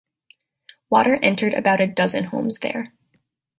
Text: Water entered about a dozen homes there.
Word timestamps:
Water 0.89 1.13
entered 1.21 1.53
about 1.53 1.79
a 1.79 1.85
dozen 1.85 2.23
homes 2.23 2.57
there. 2.57 2.91